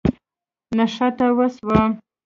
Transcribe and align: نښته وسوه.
نښته 0.77 1.27
وسوه. 1.37 1.81